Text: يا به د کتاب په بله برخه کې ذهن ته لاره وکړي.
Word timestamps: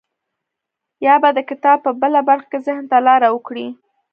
يا 1.05 1.15
به 1.21 1.29
د 1.37 1.39
کتاب 1.49 1.77
په 1.85 1.91
بله 2.01 2.19
برخه 2.29 2.47
کې 2.51 2.59
ذهن 2.67 2.85
ته 2.91 2.97
لاره 3.07 3.27
وکړي. 3.31 3.67